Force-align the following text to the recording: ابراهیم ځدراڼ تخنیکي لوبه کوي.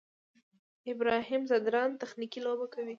ابراهیم 0.91 1.41
ځدراڼ 1.49 1.89
تخنیکي 2.01 2.39
لوبه 2.45 2.65
کوي. 2.73 2.89